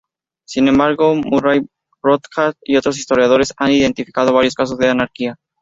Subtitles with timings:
[0.47, 1.61] Sin embargo, Murray
[2.01, 5.35] Rothbard y otros historiadores han identificado varios casos de anarquía.